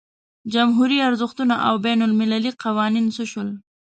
[0.53, 3.49] جمهوري ارزښتونه او بین المللي قوانین څه شول.